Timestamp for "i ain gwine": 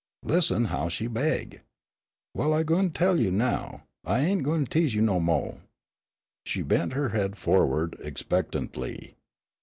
4.03-4.65